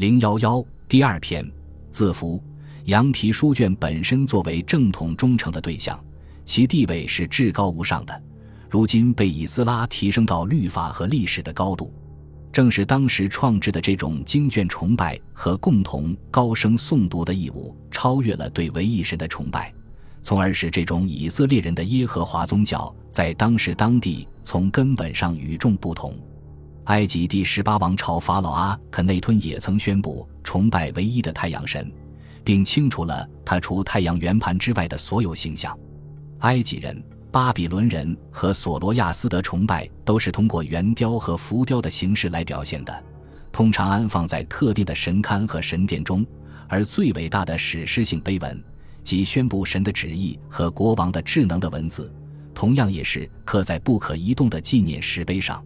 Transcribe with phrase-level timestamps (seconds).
[0.00, 1.46] 零幺幺第二篇
[1.90, 2.42] 字符
[2.84, 6.02] 羊皮书卷本身作为正统忠诚的对象，
[6.46, 8.22] 其地位是至高无上的。
[8.70, 11.92] 如今被以斯拉提升到律法和历史的高度，
[12.50, 19.70] 正是当时创制的这种经卷崇拜和共同高声诵读的义务，超越了对唯一神的崇拜，
[20.22, 26.14] 从而使这种以色列人的耶和华宗教在当时当地从根本上与众不同。
[26.90, 31.88] 埃及第十八王朝法老阿肯内吞也曾宣布崇拜唯一的太阳神，
[32.42, 35.78] 并清除了他除太阳圆盘之外的所有形象。
[36.40, 37.00] 埃及人、
[37.30, 43.04] 巴比伦人和索罗亚斯德崇拜都是通过圆雕和浮雕的形式来表现的，
[43.52, 46.26] 通常安放在特定的神龛和神殿中。
[46.66, 48.60] 而最伟大的史诗性碑文，
[49.04, 52.12] 即宣布神的旨意和国王的智能的文字，
[52.52, 55.64] 同样也是刻在不可移动的纪念石碑上。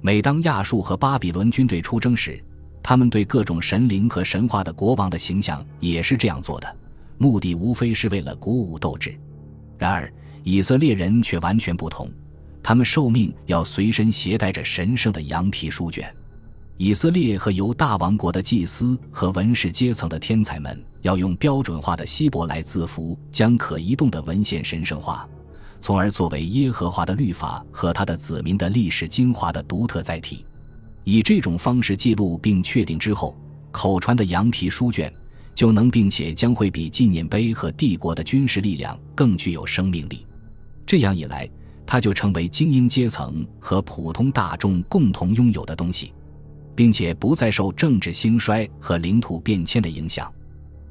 [0.00, 2.42] 每当亚述和巴比伦军队出征时，
[2.82, 6.76] 他们对各种神灵和神话的国王的形象也是这样做的，
[7.18, 9.18] 目的无非是为了鼓舞斗志。
[9.76, 10.12] 然而，
[10.44, 12.08] 以色列人却完全不同，
[12.62, 16.14] 他们受命要随身携带着神圣的羊皮书卷。
[16.76, 25.28] 以色列和犹大王国的祭司和文士阶层的天才们要用标准化的希伯来字符将可移动的文献神圣化。
[25.80, 30.44] 从而作为耶和华的律法和他的子民的历史精华的独特载体，
[31.04, 33.36] 以这种方式记录并确定之后，
[33.70, 35.12] 口传的羊皮书卷
[35.54, 40.26] 就能并且将会比纪念碑和帝国的军事力量更具有生命力。
[40.84, 41.48] 这样一来，
[41.86, 46.12] 它就成为精英阶层和普通大众共同拥有的东西，
[46.74, 50.32] 并且不再受政治兴衰和领土变迁的影响。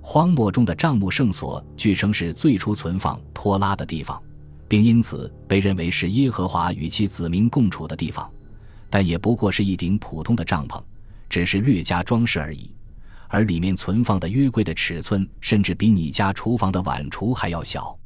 [0.02, 4.21] 荒漠中的帐幕圣所据称是最初存放托拉的地方。
[4.67, 8.29] 并因此被认为是耶和华与其子民共处的地方，
[8.89, 10.81] 但也不过是一顶普通的帐篷，
[11.29, 12.71] 只是略加装饰而已。
[13.29, 17.97] 而里面存放的约柜的尺寸，甚至比你家厨房的碗橱还要小。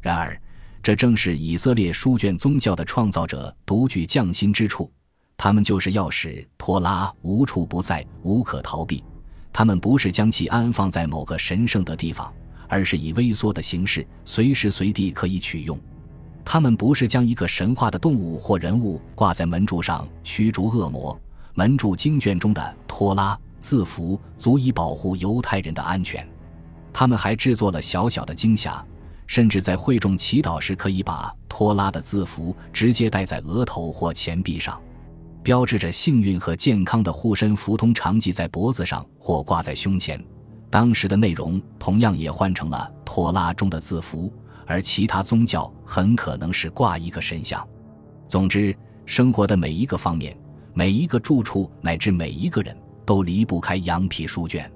[0.00, 0.40] 然而，
[0.82, 4.90] 这正是以色列书卷宗教的创造者独具匠心之处。
[5.36, 9.04] 他们就是要使托拉无处不在、无可逃避。
[9.52, 12.32] 他们不是将其安放在某个神圣的地方，
[12.66, 15.78] 而是以微缩的形式，随时随地可以取用。
[16.44, 21.18] 他们不是将一个神话的动物或人物挂在门柱上驱逐恶魔。
[21.54, 26.26] 门柱经卷中的托拉字符足以保护犹太人的安全。
[26.92, 28.82] 他们还制作了小小的惊匣，
[29.26, 34.80] 甚至在会众祈祷时可以把托拉的字符直接戴在额头或前臂上，
[35.42, 40.22] 标志着幸运和健康的护身符通常系在脖子上或挂在胸前。
[40.70, 44.32] 当时的内容同样也换成了托拉中的字符。
[44.66, 47.66] 而其他宗教很可能是挂一个神像。
[48.28, 48.74] 总之，
[49.04, 50.36] 生活的每一个方面、
[50.74, 54.70] 每一个住处乃至每一个人都离不开羊皮书卷。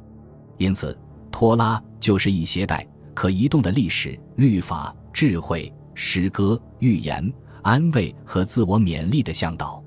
[0.59, 0.99] 因此，
[1.31, 7.33] 托拉就是一携带、可移动的历史、律法、智慧、诗歌、预言、
[7.63, 9.83] 安慰和自我勉励的向导。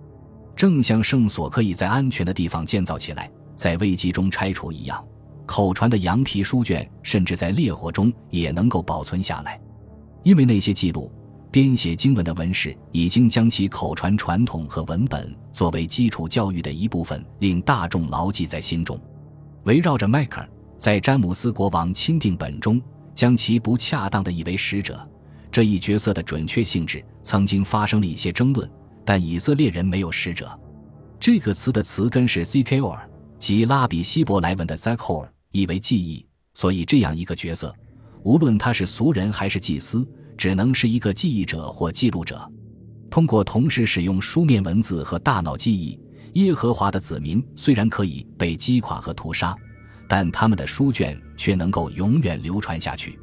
[0.55, 5.03] 正像圣所可以在安全的地方建造起来，在危机中拆除一样，
[5.45, 9.59] 口传的羊皮书卷甚至在烈火中也能够保存下来。
[10.23, 11.11] 因为那些记录、
[11.51, 18.99] 编写经文的文士已经将其口传传统和文本作为基础教育的一部分，令大众牢记在心中。
[19.63, 22.81] 围绕着迈克尔，在詹姆斯国王钦定本中
[23.13, 25.07] 将其不恰当的译为使者
[25.51, 28.69] 这一角色的准确性质，曾经发生了一些争论。
[29.03, 30.59] 但以色列人没有使者
[31.19, 32.99] 这个词的词根是 zikor，
[33.39, 36.23] 即拉比希伯来文的 zakor，意为记忆。
[36.53, 37.73] 所以这样一个角色。
[38.23, 40.07] 无论他是俗人还是祭司，
[40.37, 42.49] 只能是一个记忆者或记录者。
[43.09, 45.99] 通过同时使用书面文字和大脑记忆，
[46.33, 49.55] 耶和华的子民虽然可以被击垮和屠杀，
[50.07, 53.17] 但他们的书卷却能够永远流传下去。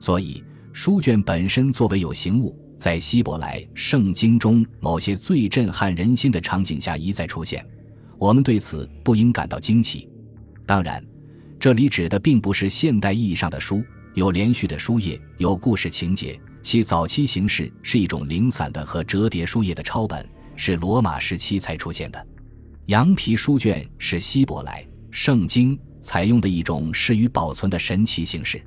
[0.00, 7.64] 所以，书卷本身作为有形物，在希伯来圣经中某些最震撼人心的场景下一再出现。
[8.18, 10.08] 我们对此不应感到惊奇。
[10.66, 11.04] 当然，
[11.58, 13.82] 这里指的并不是现代意义上的书。
[14.14, 16.38] 有连续的书页，有故事情节。
[16.62, 22.26] 其早期形式是一种零散的和折叠书页的抄本，是罗马时期才出现的。
[22.86, 28.60] 羊皮书卷是希伯来圣经采用的一种适于保存的神奇形式。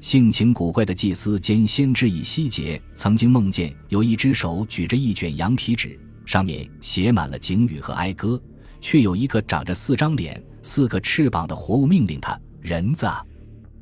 [0.00, 8.40] 性情古怪的祭司兼先知以西结曾经梦见有一只手举着一卷羊皮纸，上面写满了警语和哀歌，
[8.80, 13.22] 却有一个长着四张脸、四个翅膀的活物命令他：“人子啊！”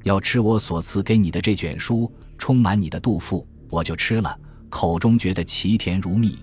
[0.05, 6.39] 要吃我所赐给你的这卷书，充满你的肚腹，我就吃了，口中觉得其甜如蜜。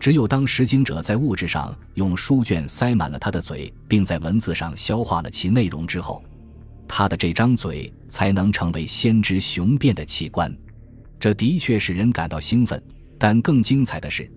[0.00, 6.22] 只有当实经者在物质上用书卷塞满了他的嘴，并在文字上消化了其内容之后，
[6.86, 10.54] 他的这张嘴才能成为先知雄辩的器官。
[11.20, 12.80] 这的确使人感到兴奋，
[13.18, 14.30] 但更精彩的是，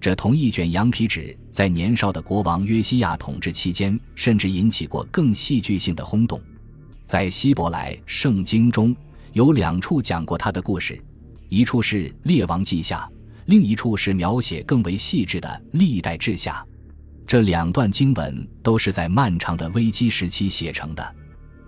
[0.00, 6.40] 这同一卷羊皮纸在年少的国王约西亚统治期间，甚至引起过更戏剧性的轰动。
[7.04, 8.94] 在希伯来圣经中
[9.32, 10.98] 有两处讲过他的故事，
[11.48, 13.08] 一处是《列王记下》。
[13.46, 15.48] 另一处是描写更为细致的
[15.78, 16.64] 《历代志下》，
[17.26, 21.02] 这两段经文都是在漫长的危机时期写成的。《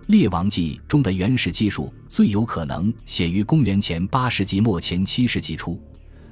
[0.07, 5.79] 列王记》中的原始记述最有可能写于公元前八世纪末前七世纪初，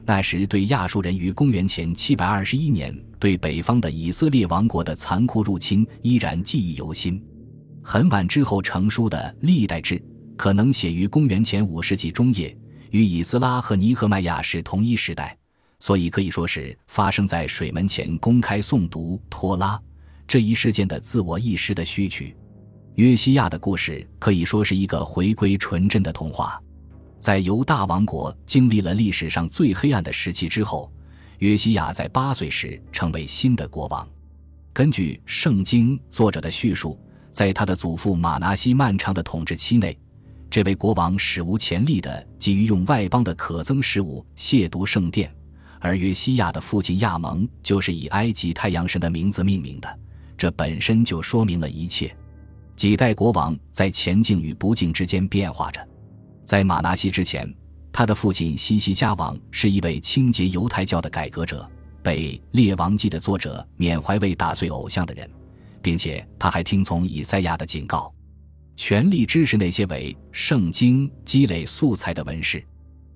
[0.04, 7.22] 那时对亚述人于公元前七百二十一年对北方的以色列王国的残酷入侵依然记忆犹新。
[7.88, 9.16] 很晚之后成书的
[9.46, 9.94] 《历代志》
[10.36, 12.58] 可能写于公元前五世纪中叶。
[12.90, 15.38] 与以斯拉和尼赫迈亚是同一时代，
[15.80, 19.80] 所以可以说是发生在水门前公开诵读托拉
[20.28, 22.36] 这一事件的自我意识的序曲。
[22.96, 26.60] 约西亚的故事可以说是一个回归纯真的童话。
[27.20, 30.92] 在犹大王国经历了历史上最黑暗的时期之后，
[31.38, 34.08] 约西亚在八岁时成为新的国王。
[34.74, 37.00] 根据圣经作者的叙述，
[37.36, 39.98] 在他的祖父马拿西漫长的统治期内。
[40.50, 45.30] 这位国王史无前例地急于用外邦的可憎事物亵渎圣殿，
[45.82, 50.00] 而约西亚的父亲亚蒙就是以埃及太阳神的名字命名的，
[50.38, 52.16] 这本身就说明了一切。
[52.74, 55.86] 几代国王在前进与不敬之间变化着。
[56.46, 57.54] 在马拿西之前，
[57.92, 61.70] 他的父亲西西加王是一位清洁犹太教的改革者，
[62.02, 65.30] 被《列王记》的作者缅怀为打碎偶像的人，
[65.86, 68.12] 并且他还听从以赛亚的警告。
[68.76, 72.66] 全力支持那些为圣经积累素材的文士。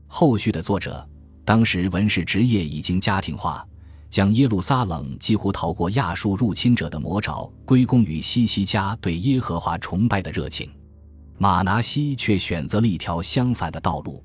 [0.05, 1.03] 后续的作者，
[1.43, 3.67] 当时文士职业已经家庭化，
[4.07, 10.69] 将耶路撒冷几乎逃过亚述入侵者的魔爪归功于西西家对耶和华崇拜的热情。
[11.39, 14.23] 马拿西却选择了一条相反的道路，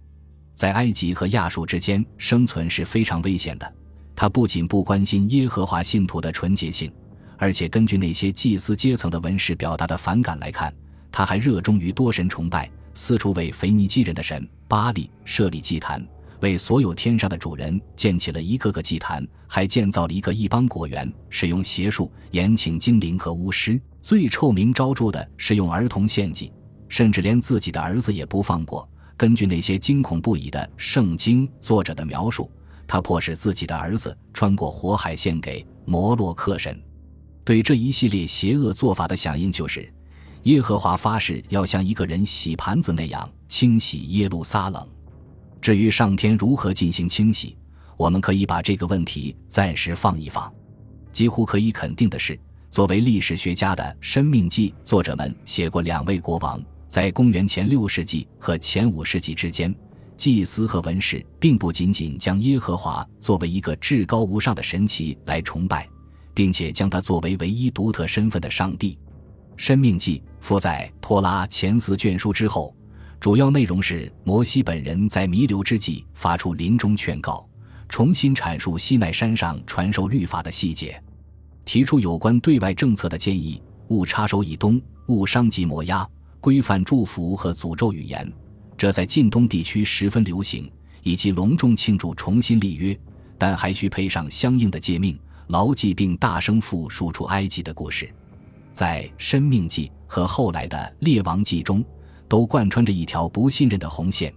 [0.54, 3.74] 在埃及和亚述之间生存是非常危险的。
[4.14, 6.92] 他不仅不关心耶和华信徒的纯洁性，
[7.36, 10.74] 而且根据那些祭司阶层的文士表达的反感来看。
[11.16, 16.04] 他还热衷于多神崇拜，四处为腓尼基人的神巴利设立祭坛，
[16.40, 23.80] 为所有天上的主人建起了一个个祭坛，还建造了一个异邦果园，使用邪术延请精灵和巫师。
[24.02, 26.52] 最臭名昭著的是用儿童献祭，
[26.88, 28.88] 甚至连自己的儿子也不放过。
[29.16, 32.50] 根据那些惊恐不已的圣经作者的描述，
[32.88, 36.76] 他迫使自己的儿子穿过火海献给摩洛克神。
[37.44, 39.92] 对这一系列邪恶做法的响应就是。
[40.44, 44.86] 耶和华发誓要像一个人洗盘子那样清洗耶路撒冷。
[45.60, 47.56] 至于上天如何进行清洗，
[47.96, 50.52] 我们可以把这个问题暂时放一放。
[51.12, 52.38] 几乎可以肯定的是，
[52.70, 59.74] 作为历史学家的《生命记》作者们写过两位国王在公元前六世纪和前五世纪之间，
[60.14, 65.88] 祭司和文士并不仅仅将耶和华作为一个至高无上的神奇来崇拜，
[66.34, 68.92] 并且将他作为唯一独特身份的上帝。
[69.56, 72.74] 《生命记》附在托拉前四卷书之后，
[73.20, 77.48] 主要内容是摩西本人在弥留之际发出临终劝告，
[77.88, 81.00] 重新阐述西奈山上传授律法的细节，
[81.64, 86.06] 提出有关对外政策的建议：勿插手以东，勿伤及摩押，
[86.40, 88.30] 规范祝福和诅咒语言，
[88.76, 90.68] 这在近东地区十分流行，
[91.02, 92.98] 以及隆重庆祝重新立约，
[93.38, 98.08] 但还需配上相应的诫命，牢记并大声复述出埃及的故事。
[98.72, 101.84] 在《申命记》和后来的《列王记》中，
[102.28, 104.34] 都贯穿着一条不信任的红线：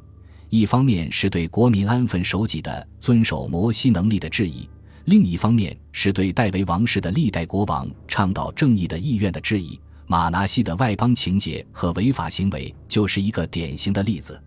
[0.49, 4.67] 一方面是对国民安分守己的遵守摩西能力的质疑；
[5.05, 9.79] 另一方面是对代为王室的历代国王倡导正义的意愿的质疑。
[10.05, 14.41] 马拿西的外邦情节和违法行为就是一个典型的例子。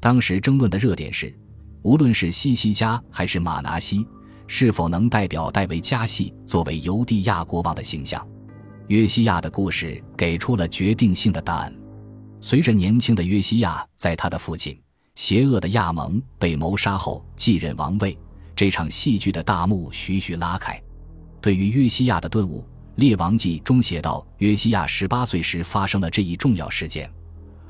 [0.00, 1.32] 当时争论的热点是，
[1.82, 4.06] 无论是西西家还是马拿西，
[4.46, 8.26] 是否能代表戴维加系作为犹地亚国王的形象。
[8.88, 11.74] 约西亚的故事给出了决定性的答案。
[12.40, 14.78] 随着年轻的约西亚在他的父亲
[15.16, 18.16] 邪恶的亚蒙被谋杀后继任王位，
[18.54, 20.80] 这场戏剧的大幕徐徐拉开。
[21.40, 22.60] 对于约西亚的顿悟，
[22.96, 27.10] 《列王记》中写道：约西亚十八岁时发生了这一重要事件，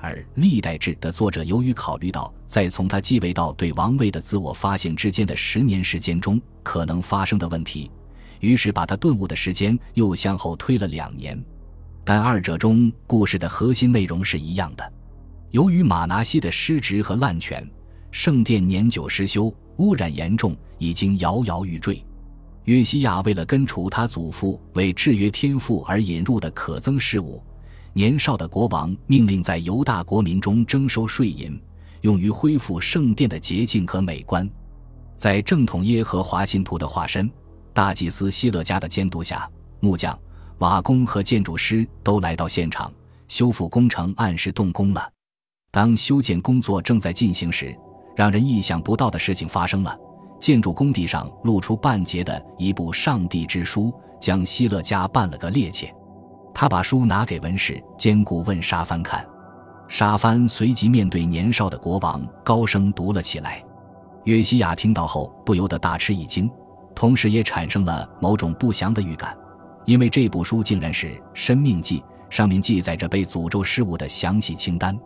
[0.06, 7.90] 而《历代志》的作者由于考虑到在从他继位到对王位的自我发现之间的十年时间中可能发生的问题。
[8.38, 11.36] 于是把他顿悟的时间又向后推了两年，
[12.04, 14.92] 但二者中故事的核心内容是一样的。
[15.50, 17.68] 由于马拿西的失职和滥权，
[18.12, 22.00] 圣殿年久失修，污染严重，已经摇摇欲坠。
[22.66, 27.42] 约西亚为了根除他祖父为制约天赋而引入的可憎事物，
[27.96, 31.58] 年少的国王命令在犹大国民中征收税银，
[32.02, 34.46] 用于恢复圣殿的洁净和美观。
[35.16, 37.30] 在正统耶和华信徒的化身
[37.72, 39.48] 大祭司希勒家的监督下，
[39.80, 40.18] 木匠、
[40.58, 42.92] 瓦工和建筑师都来到现场，
[43.28, 45.10] 修复工程按时动工了。
[45.70, 47.74] 当修建工作正在进行时，
[48.14, 49.98] 让人意想不到的事情发生了。
[50.38, 55.90] 建筑工地上露出半截的一部上帝之书，将希勒家办了个趔趄。
[56.58, 59.22] 他把书拿给文士兼顾问沙帆看，
[59.88, 63.62] 沙帆随即面对年少的国王高声读了起来。
[64.24, 66.50] 约西亚听到后不由得大吃一惊，
[66.94, 69.36] 同时也产生了某种不祥的预感，
[69.84, 72.00] 因为这部书竟然是《生命记》，
[72.34, 74.98] 上面记载着被诅咒事物的详细清单。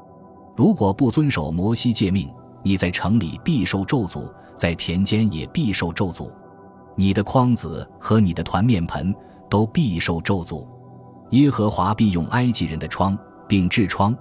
[0.55, 6.31] 如果不遵守摩西诫命，你在城里必受咒诅，在田间也必受咒诅。
[6.95, 9.13] 你的筐子和你的团面盆
[9.51, 10.65] 都必受咒诅。
[11.31, 14.17] 耶和华必用埃及人的疮，并痔疮、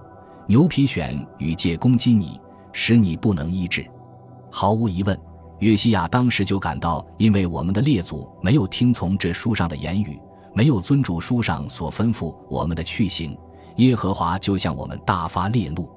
[0.46, 2.40] 牛皮癣与疥攻击你，
[2.72, 3.84] 使你不能医治。
[4.50, 5.18] 毫无疑问，
[5.58, 10.20] 约西亚当时就感到，因为我们的列祖没有听从这书上的言语，
[10.54, 13.36] 没有遵主书上所吩咐我们的去行，
[13.76, 15.88] 耶和华就向我们大发烈怒。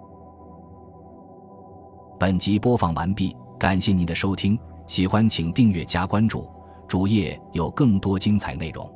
[2.19, 6.49] 本集播放完毕，感谢您的收听，喜欢请订阅加关注，
[6.87, 8.89] 主页有更多精彩内容。